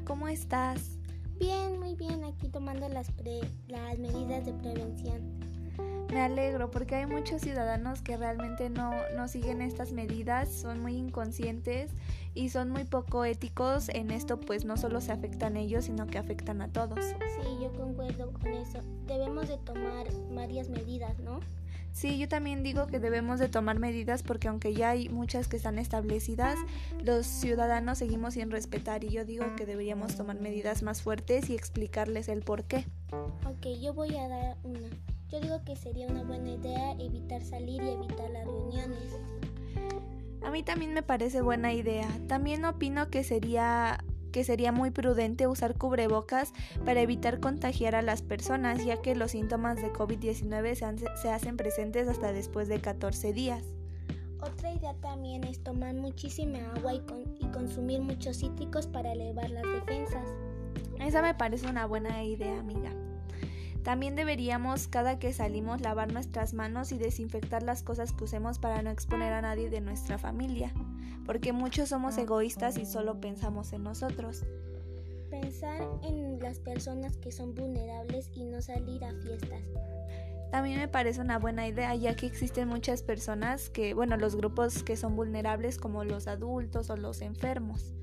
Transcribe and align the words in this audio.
¿cómo 0.00 0.28
estás? 0.28 0.98
Bien, 1.38 1.78
muy 1.78 1.94
bien, 1.94 2.24
aquí 2.24 2.48
tomando 2.48 2.88
las, 2.88 3.08
las 3.68 3.98
medidas 3.98 4.46
de 4.46 4.52
prevención. 4.54 5.20
Me 6.10 6.20
alegro 6.20 6.70
porque 6.70 6.96
hay 6.96 7.06
muchos 7.06 7.42
ciudadanos 7.42 8.02
que 8.02 8.16
realmente 8.16 8.70
no, 8.70 8.92
no 9.16 9.28
siguen 9.28 9.62
estas 9.62 9.92
medidas, 9.92 10.50
son 10.50 10.80
muy 10.80 10.94
inconscientes 10.94 11.90
y 12.34 12.50
son 12.50 12.70
muy 12.70 12.84
poco 12.84 13.24
éticos. 13.24 13.88
En 13.88 14.10
esto 14.10 14.38
pues 14.38 14.64
no 14.64 14.76
solo 14.76 15.00
se 15.00 15.12
afectan 15.12 15.56
ellos, 15.56 15.86
sino 15.86 16.06
que 16.06 16.18
afectan 16.18 16.60
a 16.60 16.68
todos. 16.68 17.00
Sí, 17.04 17.58
yo 17.62 17.72
concuerdo 17.72 18.30
con 18.32 18.48
eso. 18.48 18.80
Debemos 19.06 19.48
de 19.48 19.56
tomar 19.58 20.06
varias 20.34 20.68
medidas, 20.68 21.18
¿no? 21.18 21.40
Sí, 21.92 22.18
yo 22.18 22.28
también 22.28 22.62
digo 22.62 22.86
que 22.86 22.98
debemos 22.98 23.38
de 23.38 23.48
tomar 23.48 23.78
medidas 23.78 24.22
porque 24.22 24.48
aunque 24.48 24.74
ya 24.74 24.90
hay 24.90 25.08
muchas 25.08 25.46
que 25.46 25.56
están 25.56 25.78
establecidas, 25.78 26.58
los 27.04 27.26
ciudadanos 27.26 27.98
seguimos 27.98 28.34
sin 28.34 28.50
respetar 28.50 29.04
y 29.04 29.10
yo 29.10 29.24
digo 29.24 29.44
que 29.56 29.66
deberíamos 29.66 30.16
tomar 30.16 30.40
medidas 30.40 30.82
más 30.82 31.02
fuertes 31.02 31.50
y 31.50 31.54
explicarles 31.54 32.28
el 32.28 32.42
por 32.42 32.64
qué. 32.64 32.86
Ok, 33.46 33.66
yo 33.80 33.92
voy 33.92 34.16
a 34.16 34.26
dar 34.26 34.56
una. 34.64 34.88
Yo 35.28 35.40
digo 35.40 35.62
que 35.64 35.76
sería 35.76 36.08
una 36.08 36.22
buena 36.22 36.50
idea 36.50 36.92
evitar 36.98 37.42
salir 37.42 37.82
y 37.82 37.88
evitar 37.90 38.30
las 38.30 38.46
reuniones. 38.46 39.18
A 40.42 40.50
mí 40.50 40.62
también 40.62 40.92
me 40.92 41.02
parece 41.02 41.40
buena 41.40 41.72
idea. 41.72 42.08
También 42.26 42.64
opino 42.64 43.08
que 43.10 43.22
sería 43.22 44.04
que 44.32 44.44
sería 44.44 44.72
muy 44.72 44.90
prudente 44.90 45.46
usar 45.46 45.76
cubrebocas 45.76 46.52
para 46.84 47.00
evitar 47.00 47.38
contagiar 47.38 47.94
a 47.94 48.02
las 48.02 48.22
personas, 48.22 48.84
ya 48.84 49.00
que 49.00 49.14
los 49.14 49.32
síntomas 49.32 49.76
de 49.76 49.92
COVID-19 49.92 50.74
se, 50.74 51.06
se, 51.20 51.30
hacen 51.30 51.56
presentes 51.56 52.08
hasta 52.08 52.32
después 52.32 52.68
de 52.68 52.80
14 52.80 53.32
días. 53.32 53.62
Otra 54.40 54.72
idea 54.72 54.94
también 54.94 55.44
es 55.44 55.62
tomar 55.62 55.94
muchísima 55.94 56.58
agua 56.74 56.94
y, 56.94 57.00
con, 57.00 57.22
y 57.38 57.46
consumir 57.52 58.00
muchos 58.00 58.38
cítricos 58.38 58.88
para 58.88 59.12
elevar 59.12 59.50
las 59.50 59.62
defensas. 59.62 60.26
Esa 60.98 61.22
me 61.22 61.34
parece 61.34 61.68
una 61.68 61.86
buena 61.86 62.24
idea, 62.24 62.58
amiga. 62.58 62.90
También 63.82 64.14
deberíamos 64.14 64.86
cada 64.86 65.18
que 65.18 65.32
salimos 65.32 65.80
lavar 65.80 66.12
nuestras 66.12 66.54
manos 66.54 66.92
y 66.92 66.98
desinfectar 66.98 67.64
las 67.64 67.82
cosas 67.82 68.12
que 68.12 68.24
usemos 68.24 68.60
para 68.60 68.80
no 68.82 68.90
exponer 68.90 69.32
a 69.32 69.42
nadie 69.42 69.70
de 69.70 69.80
nuestra 69.80 70.18
familia, 70.18 70.72
porque 71.26 71.52
muchos 71.52 71.88
somos 71.88 72.16
egoístas 72.16 72.78
y 72.78 72.86
solo 72.86 73.20
pensamos 73.20 73.72
en 73.72 73.82
nosotros. 73.82 74.44
Pensar 75.30 75.80
en 76.04 76.38
las 76.38 76.60
personas 76.60 77.16
que 77.16 77.32
son 77.32 77.54
vulnerables 77.54 78.30
y 78.34 78.44
no 78.44 78.62
salir 78.62 79.04
a 79.04 79.12
fiestas. 79.14 79.62
También 80.52 80.78
me 80.78 80.86
parece 80.86 81.20
una 81.20 81.38
buena 81.38 81.66
idea 81.66 81.94
ya 81.96 82.14
que 82.14 82.26
existen 82.26 82.68
muchas 82.68 83.02
personas 83.02 83.70
que, 83.70 83.94
bueno, 83.94 84.16
los 84.16 84.36
grupos 84.36 84.82
que 84.84 84.96
son 84.96 85.16
vulnerables 85.16 85.78
como 85.78 86.04
los 86.04 86.28
adultos 86.28 86.90
o 86.90 86.96
los 86.96 87.22
enfermos 87.22 87.94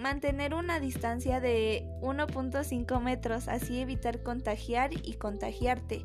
mantener 0.00 0.54
una 0.54 0.80
distancia 0.80 1.40
de 1.40 1.86
1.5 2.02 3.00
metros, 3.00 3.48
así 3.48 3.80
evitar 3.80 4.22
contagiar 4.22 4.90
y 4.92 5.14
contagiarte. 5.14 6.04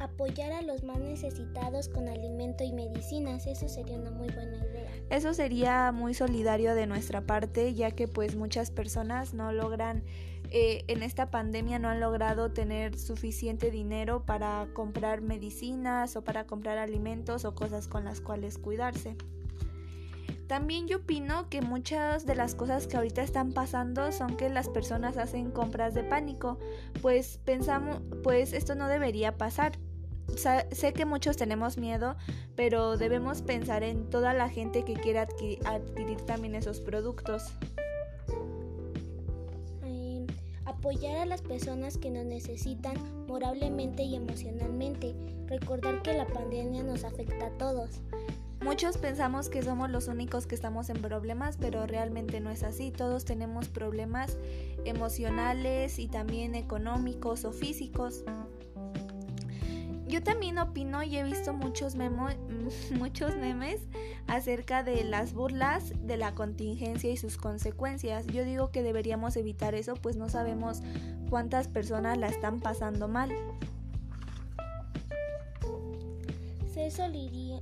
Apoyar 0.00 0.52
a 0.52 0.62
los 0.62 0.84
más 0.84 0.98
necesitados 0.98 1.88
con 1.88 2.08
alimento 2.08 2.64
y 2.64 2.72
medicinas, 2.72 3.46
eso 3.46 3.68
sería 3.68 3.96
una 3.96 4.10
muy 4.10 4.28
buena 4.28 4.56
idea. 4.56 4.90
Eso 5.10 5.34
sería 5.34 5.90
muy 5.92 6.14
solidario 6.14 6.74
de 6.74 6.86
nuestra 6.86 7.22
parte, 7.22 7.74
ya 7.74 7.90
que 7.92 8.08
pues 8.08 8.36
muchas 8.36 8.70
personas 8.70 9.34
no 9.34 9.52
logran 9.52 10.04
eh, 10.50 10.84
en 10.88 11.02
esta 11.02 11.30
pandemia 11.30 11.78
no 11.78 11.88
han 11.88 12.00
logrado 12.00 12.52
tener 12.52 12.98
suficiente 12.98 13.70
dinero 13.70 14.24
para 14.24 14.66
comprar 14.72 15.20
medicinas 15.20 16.16
o 16.16 16.24
para 16.24 16.46
comprar 16.46 16.78
alimentos 16.78 17.44
o 17.44 17.54
cosas 17.54 17.86
con 17.86 18.04
las 18.04 18.20
cuales 18.20 18.56
cuidarse. 18.56 19.16
También 20.48 20.88
yo 20.88 20.96
opino 20.96 21.50
que 21.50 21.60
muchas 21.60 22.24
de 22.24 22.34
las 22.34 22.54
cosas 22.54 22.86
que 22.86 22.96
ahorita 22.96 23.20
están 23.20 23.52
pasando 23.52 24.10
son 24.12 24.34
que 24.38 24.48
las 24.48 24.70
personas 24.70 25.18
hacen 25.18 25.50
compras 25.50 25.92
de 25.92 26.02
pánico, 26.02 26.58
pues 27.02 27.38
pensamos, 27.44 28.00
pues 28.22 28.54
esto 28.54 28.74
no 28.74 28.88
debería 28.88 29.36
pasar. 29.36 29.78
sé 30.72 30.92
que 30.94 31.04
muchos 31.04 31.36
tenemos 31.36 31.76
miedo, 31.76 32.16
pero 32.56 32.96
debemos 32.96 33.42
pensar 33.42 33.82
en 33.82 34.08
toda 34.08 34.32
la 34.32 34.48
gente 34.48 34.84
que 34.86 34.94
quiera 34.94 35.22
adquirir, 35.22 36.20
también 36.26 36.54
esos 36.54 36.80
productos. 36.80 37.52
Em, 39.82 40.26
apoyar 40.64 41.18
a 41.18 41.26
las 41.26 41.42
personas 41.42 41.98
que 41.98 42.10
nos 42.10 42.24
necesitan 42.24 42.96
moralmente 43.26 44.02
y 44.02 44.16
emocionalmente. 44.16 45.14
Recordar 45.46 46.00
que 46.00 46.14
la 46.14 46.26
pandemia 46.26 46.82
nos 46.84 47.04
afecta 47.04 47.48
a 47.48 47.58
todos. 47.58 48.00
Muchos 48.60 48.98
pensamos 48.98 49.48
que 49.48 49.62
somos 49.62 49.88
los 49.88 50.08
únicos 50.08 50.46
que 50.46 50.54
estamos 50.54 50.90
en 50.90 51.00
problemas, 51.00 51.56
pero 51.56 51.86
realmente 51.86 52.40
no 52.40 52.50
es 52.50 52.64
así. 52.64 52.90
Todos 52.90 53.24
tenemos 53.24 53.68
problemas 53.68 54.36
emocionales 54.84 55.98
y 55.98 56.08
también 56.08 56.54
económicos 56.54 57.44
o 57.44 57.52
físicos. 57.52 58.24
Yo 60.08 60.22
también 60.22 60.58
opino 60.58 61.02
y 61.02 61.16
he 61.18 61.22
visto 61.22 61.52
muchos, 61.52 61.94
muchos 62.98 63.36
memes 63.36 63.80
acerca 64.26 64.82
de 64.82 65.04
las 65.04 65.34
burlas 65.34 65.92
de 66.06 66.16
la 66.16 66.34
contingencia 66.34 67.10
y 67.10 67.16
sus 67.16 67.36
consecuencias. 67.36 68.26
Yo 68.26 68.44
digo 68.44 68.70
que 68.70 68.82
deberíamos 68.82 69.36
evitar 69.36 69.74
eso, 69.74 69.94
pues 69.94 70.16
no 70.16 70.28
sabemos 70.28 70.82
cuántas 71.30 71.68
personas 71.68 72.18
la 72.18 72.28
están 72.28 72.58
pasando 72.58 73.06
mal. 73.06 73.30
Se 76.72 76.90
solidario 76.90 77.60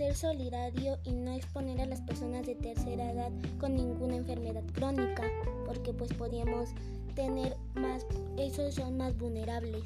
ser 0.00 0.16
solidario 0.16 0.98
y 1.04 1.12
no 1.12 1.34
exponer 1.34 1.78
a 1.82 1.84
las 1.84 2.00
personas 2.00 2.46
de 2.46 2.54
tercera 2.54 3.10
edad 3.12 3.30
con 3.58 3.76
ninguna 3.76 4.16
enfermedad 4.16 4.62
crónica, 4.72 5.24
porque 5.66 5.92
pues 5.92 6.10
podríamos 6.14 6.70
tener 7.14 7.54
más, 7.74 8.06
esos 8.38 8.76
son 8.76 8.96
más 8.96 9.14
vulnerables. 9.18 9.84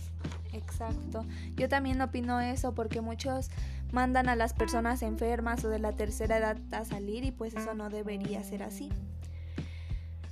Exacto. 0.53 1.25
Yo 1.57 1.69
también 1.69 2.01
opino 2.01 2.39
eso 2.39 2.77
porque 2.77 3.01
muchos 3.01 3.51
mandan 3.91 4.29
a 4.29 4.37
las 4.37 4.55
personas 4.55 5.03
enfermas 5.03 5.65
o 5.65 5.69
de 5.69 5.81
la 5.81 5.91
tercera 5.91 6.39
edad 6.39 6.59
a 6.71 6.85
salir 6.85 7.25
y 7.25 7.33
pues 7.33 7.53
eso 7.57 7.75
no 7.75 7.91
debería 7.91 8.45
ser 8.45 8.63
así. 8.63 8.91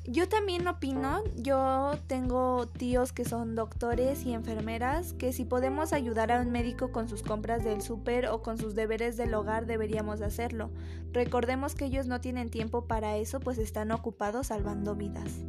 Yo 0.04 0.28
también 0.28 0.66
opino, 0.66 1.22
yo 1.36 1.92
tengo 2.08 2.66
tíos 2.66 3.12
que 3.12 3.24
son 3.24 3.54
doctores 3.54 4.26
y 4.26 4.32
enfermeras, 4.32 5.12
que 5.12 5.32
si 5.32 5.44
podemos 5.44 5.92
ayudar 5.92 6.32
a 6.32 6.40
un 6.40 6.50
médico 6.50 6.90
con 6.90 7.08
sus 7.08 7.22
compras 7.22 7.62
del 7.62 7.82
súper 7.82 8.26
o 8.26 8.42
con 8.42 8.58
sus 8.58 8.74
deberes 8.74 9.16
del 9.16 9.32
hogar 9.32 9.66
deberíamos 9.66 10.20
hacerlo. 10.20 10.70
Recordemos 11.12 11.76
que 11.76 11.84
ellos 11.84 12.08
no 12.08 12.20
tienen 12.20 12.50
tiempo 12.50 12.86
para 12.86 13.16
eso, 13.16 13.38
pues 13.38 13.58
están 13.58 13.92
ocupados 13.92 14.48
salvando 14.48 14.96
vidas. 14.96 15.44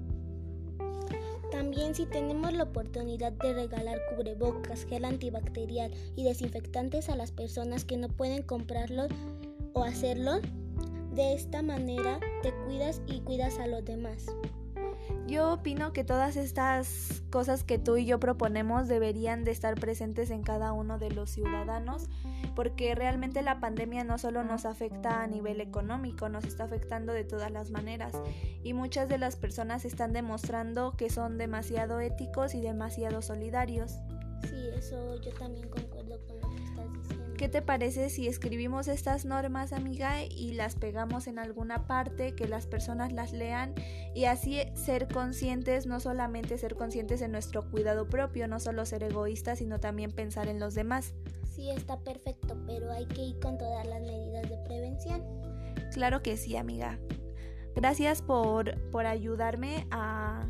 También 1.52 1.96
si 1.96 2.06
tenemos 2.06 2.54
la 2.54 2.66
oportunidad 2.66 3.32
de 3.32 3.54
regalar 3.54 4.00
cubrebocas, 4.12 4.86
gel 4.86 5.06
antibacterial 5.06 5.92
y 6.16 6.26
desinfectantes 6.26 7.10
a 7.10 7.16
las 7.16 7.32
personas 7.32 7.86
que 7.86 7.98
no 7.98 8.08
pueden 8.08 8.44
comprarlos 8.44 9.08
o 9.74 9.84
hacerlo, 9.84 10.42
de 11.14 11.34
esta 11.34 11.62
manera 11.62 12.20
te 12.42 12.54
cuidas 12.66 13.02
y 13.08 13.22
cuidas 13.22 13.60
a 13.60 13.68
los 13.68 13.86
demás. 13.86 14.26
Yo 15.28 15.54
opino 15.54 15.94
que 15.94 16.04
todas 16.04 16.36
estas 16.36 17.24
cosas 17.30 17.64
que 17.64 17.80
tú 17.80 17.98
y 17.98 18.06
yo 18.06 18.20
proponemos 18.20 18.88
deberían 18.88 19.44
de 19.44 19.52
estar 19.52 19.76
presentes 19.76 20.30
en 20.30 20.44
cada 20.44 20.74
uno 20.74 21.00
de 21.00 21.12
los 21.12 21.30
ciudadanos 21.30 22.10
porque 22.56 22.94
realmente 22.94 23.42
la 23.42 23.60
pandemia 23.60 24.04
no 24.04 24.18
solo 24.18 24.44
nos 24.44 24.66
afecta 24.66 25.24
a 25.24 25.28
nivel 25.28 25.62
económico, 25.62 26.30
nos 26.30 26.46
está 26.46 26.66
afectando 26.66 27.14
de 27.14 27.24
todas 27.24 27.52
las 27.52 27.72
maneras 27.72 28.14
y 28.64 28.74
muchas 28.74 29.10
de 29.10 29.18
las 29.18 29.36
personas 29.36 29.86
están 29.86 30.14
demostrando 30.14 30.96
que 30.98 31.10
son 31.10 31.38
demasiado 31.38 32.00
éticos 32.00 32.54
y 32.54 32.62
demasiado 32.62 33.22
solidarios. 33.22 34.00
Sí, 34.50 34.70
eso 34.76 35.20
yo 35.22 35.32
también 35.34 35.70
concuerdo 35.70 36.20
con 36.28 36.40
lo 36.40 36.50
que 36.50 36.64
estás 36.64 36.94
diciendo. 36.94 37.34
¿Qué 37.38 37.50
te 37.50 37.62
parece 37.62 38.10
si 38.10 38.28
escribimos 38.28 38.88
estas 38.88 39.26
normas, 39.26 39.74
amiga, 39.74 40.24
y 40.24 40.54
las 40.54 40.76
pegamos 40.76 41.28
en 41.28 41.40
alguna 41.40 41.88
parte, 41.88 42.36
que 42.36 42.48
las 42.48 42.68
personas 42.68 43.12
las 43.12 43.34
lean 43.34 43.74
y 44.14 44.26
así 44.26 44.62
ser 44.76 45.08
conscientes, 45.08 45.86
no 45.88 46.00
solamente 46.00 46.58
ser 46.58 46.76
conscientes 46.76 47.22
en 47.22 47.32
nuestro 47.32 47.70
cuidado 47.70 48.08
propio, 48.08 48.48
no 48.48 48.60
solo 48.60 48.86
ser 48.86 49.04
egoístas, 49.04 49.60
sino 49.60 49.80
también 49.80 50.12
pensar 50.12 50.48
en 50.48 50.60
los 50.60 50.76
demás? 50.76 51.16
Sí, 51.54 51.70
está 51.70 52.00
perfecto, 52.00 52.56
pero 52.66 52.92
hay 52.92 53.06
que 53.08 53.22
ir 53.22 53.40
con 53.40 53.58
todas 53.58 53.86
las 53.88 54.02
medidas 54.02 54.50
de 54.50 54.58
prevención. 54.66 55.22
Claro 55.92 56.22
que 56.22 56.38
sí, 56.38 56.56
amiga. 56.56 57.00
Gracias 57.76 58.22
por, 58.22 58.80
por 58.92 59.06
ayudarme 59.06 59.88
a, 59.92 60.48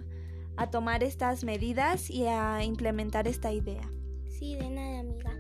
a 0.58 0.70
tomar 0.70 1.04
estas 1.04 1.44
medidas 1.44 2.10
y 2.10 2.26
a 2.28 2.64
implementar 2.64 3.28
esta 3.28 3.52
idea. 3.52 3.90
Sí, 4.30 4.56
de 4.56 4.70
nada, 4.70 5.00
amiga. 5.00 5.33